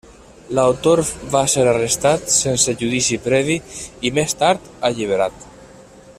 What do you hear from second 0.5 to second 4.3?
L'autor va ser arrestat sense judici previ, i